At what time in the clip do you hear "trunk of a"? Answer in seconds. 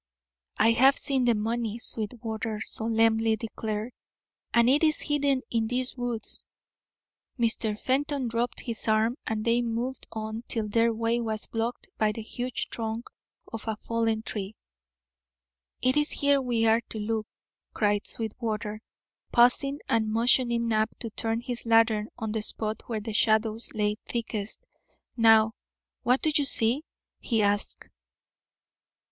12.71-13.75